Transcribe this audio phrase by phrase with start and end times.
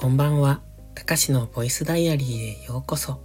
[0.00, 0.62] こんばんは。
[0.94, 3.20] たかしのボイスダイアリーへようこそ。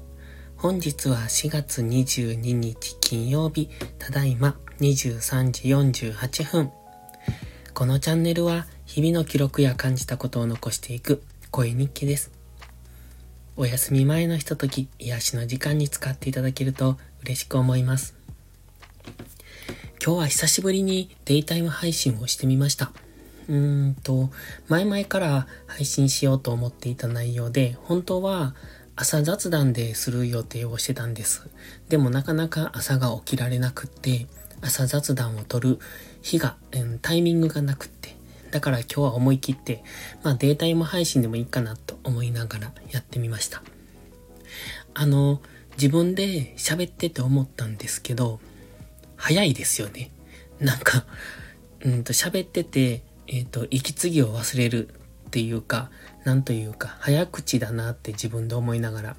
[0.58, 5.70] 本日は4月22日金曜日、ただいま23時
[6.12, 6.72] 48分。
[7.74, 12.30] このチャンネルは日々の記録や感じたことを残していく声日記です。
[13.56, 18.16] お休み前のひととき、癒しの時間に使っていただけると嬉しく思います。
[20.06, 22.92] 今日は久しぶりにデイタイム配信をしてみました。
[23.48, 24.32] うんと、
[24.68, 28.56] 前々から配信しようと思っていた内容で、本当は
[28.96, 31.48] 朝雑談でする予定をしてたんです。
[31.90, 34.28] でもなかなか朝が起きられなくって、
[34.62, 35.80] 朝雑談を取る
[36.22, 38.16] 日が、うん、タイミングがなくって、
[38.52, 39.84] だから今日は思い切って、
[40.24, 43.62] まあデータイム配信でもいいかなと思いながらやってみました。
[44.94, 45.42] あの、
[45.78, 48.40] 自分で喋ってて思ったんですけど、
[49.18, 50.10] 早いですよね。
[50.60, 51.06] なんか、
[51.82, 55.90] うんと喋ってて、えっ、ー、と、息継ぎを忘れるっていうか、
[56.24, 59.16] なんというか、早口だなって自分で思いながら。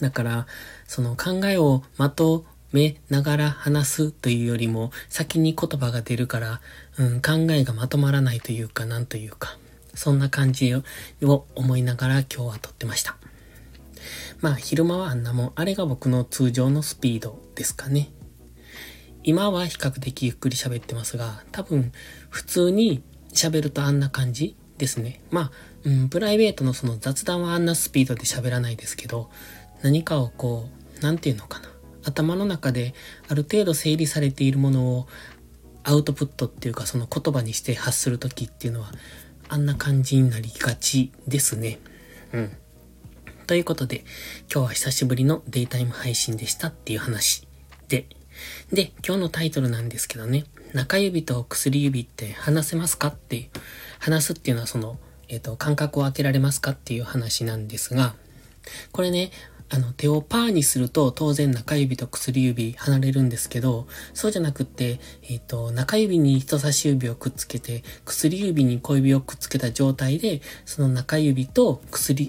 [0.00, 0.46] だから、
[0.86, 6.60] その考えをまとめながら話すというよりも、先に言葉が出るから、
[6.98, 9.58] うん、考えがまとまらないというか、なんというか、
[9.94, 13.16] そんな感じを思いながら今日は撮ってました。
[14.40, 18.10] まあ、昼間はあんなもん、あれが僕の通常のスピードですかね。
[19.24, 21.92] 今は比較的ゆっくり喋ってますが、多分
[22.30, 25.20] 普通に喋るとあんな感じですね。
[25.30, 25.50] まあ、
[25.84, 29.30] うん、プライベートのその雑談はあんなスピードで喋らないですけど、
[29.82, 31.68] 何かをこう、なんていうのかな。
[32.04, 32.94] 頭の中で
[33.28, 35.08] ある程度整理されているものを
[35.84, 38.92] アウトプットっていうかその言葉にして発するときっていうのは
[39.48, 41.78] あんな感じになりがちですね。
[42.32, 42.50] うん。
[43.46, 44.04] ということで、
[44.52, 47.48] 今日は久しぶりのデイタイム配信でしたっていう話
[47.88, 48.06] で、
[48.72, 53.50] で、今日のタイトルなんですけどね、中指と薬指って話せますかって、
[53.98, 58.14] 話すっていうのはその、えっ、ー、と、感覚を開けられますかっていう話なんですが、
[58.92, 59.30] これね、
[59.70, 72.28] あの、手をパーにすると当然中指と薬指離れるんですけど、そうじゃなくって、えっ、ー、と、中指に人差し指をくっつけて、薬指に小指をくっつけた状態で、その中指と薬、違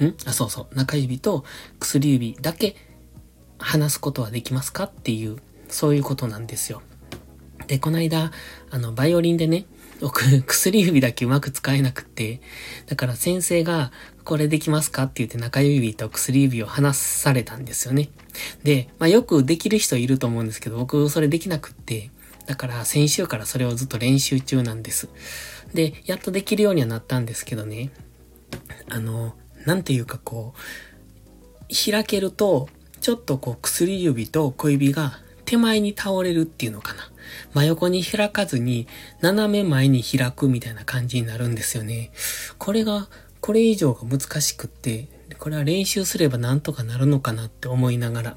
[0.00, 0.06] う。
[0.06, 0.16] ん？
[0.26, 0.74] あ、そうそう。
[0.74, 1.44] 中指と
[1.80, 2.76] 薬指だけ
[3.60, 5.36] 話すことはできますかっていう、
[5.68, 6.82] そういうことなんですよ。
[7.66, 8.32] で、この間、
[8.70, 9.66] あの、バイオリンでね、
[10.00, 12.40] 僕、薬指だけうまく使えなくって、
[12.86, 13.92] だから先生が、
[14.24, 18.10] これできますかって言って中指と薬指を離されたんですよね。
[18.62, 22.10] で、まあよくできる人いると思うんですけど、僕それできなくって、
[22.46, 25.08] だから先週からそれをずっと練習中なんです。
[25.74, 27.90] で、やっとできるようにはなったんですけどね、
[28.88, 29.34] あの、
[29.66, 32.68] なんていうかこう、開けると、
[33.00, 37.10] ちょっとこう薬指と小指が手前に倒れるっていうのかな。
[37.54, 38.86] 真横に開かずに
[39.20, 42.12] 斜め前に開くみたいな感じになるんですよね。
[42.58, 43.08] これが、
[43.40, 48.36] これ以上が難しくって、これは練習すればなんとかなるのかなって思いながら。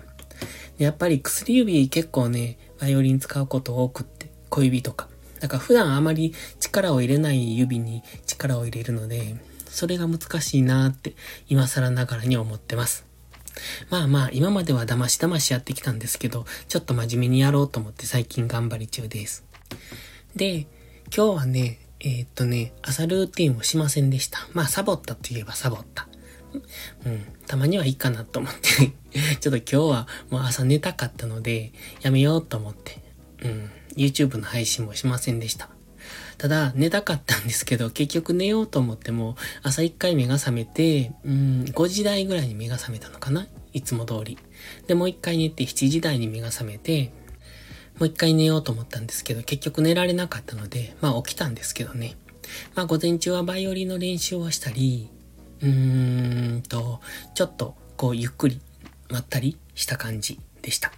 [0.78, 5.07] やっぱり薬指結構ね、バイオリン使うこと多くって、小指とか。
[5.40, 9.35] だから普段あまり力を入れない指に力を入れるので、
[9.68, 11.16] それが難しいなーって
[11.50, 13.12] 今更ながらに思ってます。
[13.90, 19.46] まあまあ、今までは騙し騙しやってきたんですけど、ちょっと真面目にやろうと思って最近頑張り中です。
[20.36, 20.68] で、
[21.16, 24.40] 今日はね、えー、っとね、朝ルーティンをしませんでした。
[24.53, 26.08] まあ、サボったといえばサボった。
[27.06, 28.92] うん、たまにはいいかなと思って
[29.40, 31.72] ちょっと今日はもう朝寝たかったので、
[32.02, 33.02] やめようと思って、
[33.44, 35.69] うん、YouTube の配信もしませんでした。
[36.38, 44.38] ただ、寝たかったんですけど、結局寝ようと思っても、朝一回目が覚めて、うん、5時台ぐらいに目が覚めたのかないつも通り。
[44.88, 47.12] で、もう一回寝て7時台に目が覚めて、
[48.00, 52.16] もう一回寝ようと思ったんですけど、結局寝られなかったので、まあ起きたんですけどね。
[52.76, 55.10] まあ午前中はバイオリンの練習をしたり、
[55.62, 57.02] うーんと、
[57.36, 58.60] ちょっとこうゆっくり
[59.10, 60.92] まったりした感じでした。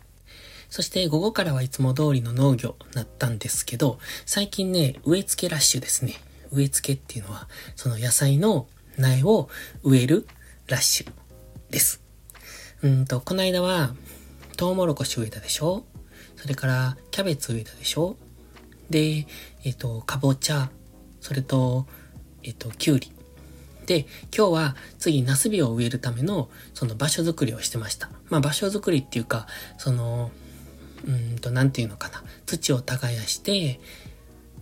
[0.76, 6.16] そして午後からはいつも通りの農業なったんですけど、最近ね、植え付けラッシュですね。
[6.52, 8.68] 植え付けっていうのは、その野菜の
[8.98, 9.48] 苗を
[9.84, 10.28] 植える
[10.68, 11.12] ラッシュ
[11.70, 12.02] です。
[12.82, 13.96] うんと、この間は、
[14.58, 15.86] トウモロコシ植えたでしょ？
[16.36, 18.18] それから、キャベツ植えたでしょ？
[18.90, 19.28] で、
[19.64, 20.70] えっ、と、かぼちゃ、
[21.22, 21.88] それと、
[22.44, 23.14] えっ、と、きゅうり。
[23.86, 24.08] で、
[24.38, 28.10] 今日は次、ナスビを植えるための、その場所づくりをしてました。
[28.28, 29.48] まあ、場所づくりっていうか、
[29.78, 30.32] その、
[31.06, 32.24] うんと、なんていうのかな。
[32.46, 33.80] 土を耕して、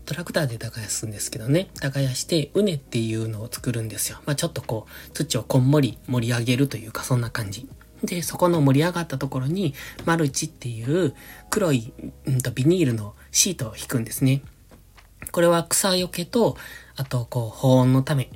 [0.06, 1.70] トラクターで耕すんですけどね。
[1.80, 4.20] 耕して、畝っていうのを作るんですよ。
[4.26, 7.68] まあちょっとこう、土をこんもり盛り上げるというか、そんな感じ。
[8.04, 9.74] で、そこの盛り上がったところに、
[10.06, 11.16] マルチっていう
[11.50, 11.94] 黒い、
[12.26, 14.42] うんと、ビニールのシートを引くんですね。
[15.32, 16.58] これは草よけと、
[16.98, 18.30] あと、こう、保温のため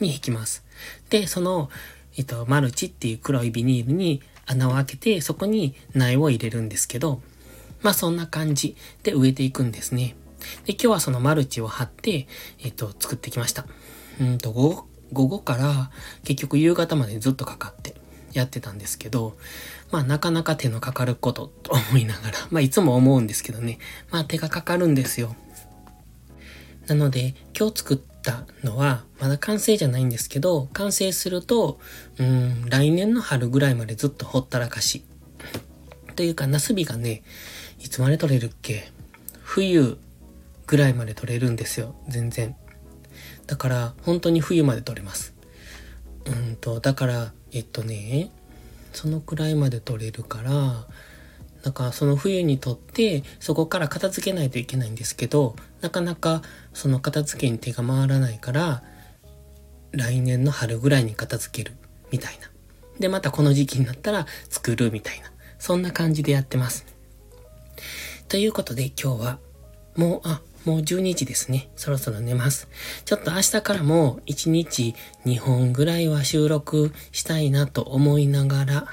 [0.00, 0.64] に引きます。
[1.10, 1.70] で、その、
[2.16, 7.22] えっと、マルチっていう黒いビニールに穴を開けて、そこに苗を入れるんですけど、
[7.84, 10.16] まあそんな感じで植えていくんですね。
[10.64, 12.26] で、今日はそのマルチを貼って、
[12.62, 13.66] えっと、作ってきました。
[14.20, 15.90] うんと、午後、午後から
[16.24, 17.94] 結局夕方までずっとかかって
[18.32, 19.36] やってたんですけど、
[19.92, 23.78] まあなかなか手のかかることと思いながら、 まあいつも思うんですけどね、
[24.10, 25.36] まあ手がかかるんですよ。
[26.86, 31.78] なので、今日作ったのは、まだ完成じゃないんですけど、完成すると、
[32.18, 35.04] うん、来年の春ぐらいまでずっとほったらかし。
[36.16, 37.22] というか、ナスビがね、
[37.84, 38.90] いつまで取れるっけ？
[39.42, 39.98] 冬
[40.66, 42.56] ぐらいまで取れるんですよ、全然。
[43.46, 45.34] だから、本当に冬まで取れます。
[46.24, 48.30] うんと、だから、えっとね、
[48.94, 50.86] そのくらいまで取れるから、
[51.62, 56.40] だかその冬にとってそこから片付けないといけないんですけど、なかなか
[56.72, 58.82] その片付けに手が回らないから、
[59.92, 61.76] 来年の春ぐらいに片付ける
[62.10, 62.50] みたいな。
[62.98, 65.30] で、またこの時期になったら作るみたいな。
[65.58, 66.86] そんな感じでやってます。
[68.28, 69.38] ということで今日は
[69.96, 71.68] もう、あ、もう12時ですね。
[71.76, 72.68] そろそろ寝ます。
[73.04, 74.94] ちょっと明日からも1日
[75.24, 78.86] 2本ぐらいは収録したいなと思いながら、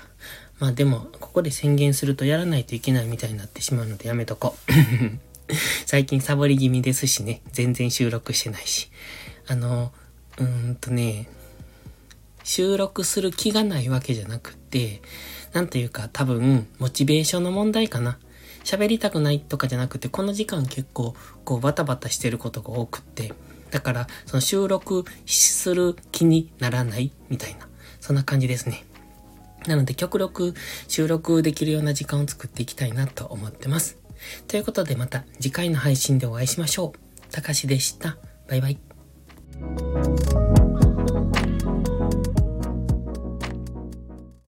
[0.59, 5.53] まあでも、ここで宣言するとやらないといけないみたいになってしまうのでやめとこう。
[5.87, 8.91] 最近サボり気味ですしね、全然収録してないし。
[9.47, 9.91] あの、
[10.37, 11.27] うーんとね、
[12.43, 15.01] 収録する気がないわけじゃなくって、
[15.53, 18.19] なんというか多分、モチベーションの問題かな。
[18.63, 21.15] 喋りたくないとかじゃなくて、この時間結構、
[21.45, 23.33] こうバタバタしてることが多くって、
[23.71, 27.67] だから、その収録する気にならないみたいな、
[27.99, 28.85] そんな感じですね。
[29.67, 30.55] なので極力
[30.87, 33.97] 収録できるような時間を作っていきたいなと思ってます。
[34.47, 37.31] ということでまた次回の配信でお会いしましょう。
[37.31, 38.17] たかしでした。
[38.47, 38.79] バイバイ。